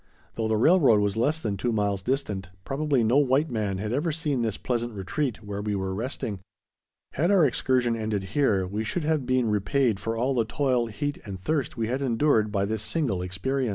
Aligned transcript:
Though 0.33 0.47
the 0.47 0.57
railroad 0.57 0.99
was 0.99 1.15
less 1.15 1.39
than 1.39 1.57
two 1.57 1.71
miles 1.71 2.01
distant, 2.01 2.49
probably 2.65 3.03
no 3.03 3.17
white 3.19 3.51
man 3.51 3.77
had 3.77 3.93
ever 3.93 4.11
seen 4.11 4.41
this 4.41 4.57
pleasant 4.57 4.93
retreat 4.95 5.43
where 5.43 5.61
we 5.61 5.75
were 5.75 5.93
resting. 5.93 6.39
Had 7.13 7.29
our 7.29 7.45
excursion 7.45 7.95
ended 7.95 8.23
here, 8.33 8.65
we 8.65 8.83
should 8.83 9.03
have 9.03 9.27
been 9.27 9.51
repaid 9.51 9.99
for 9.99 10.17
all 10.17 10.33
the 10.33 10.43
toil, 10.43 10.87
heat, 10.87 11.19
and 11.23 11.39
thirst 11.39 11.77
we 11.77 11.85
had 11.85 12.01
endured, 12.01 12.51
by 12.51 12.65
this 12.65 12.81
single 12.81 13.21
experience. 13.21 13.69